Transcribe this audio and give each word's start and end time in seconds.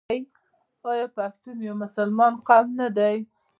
آیا 0.89 1.07
پښتون 1.17 1.57
یو 1.67 1.75
مسلمان 1.83 2.33
قوم 2.47 2.67
نه 2.79 2.87
دی؟ 2.97 3.15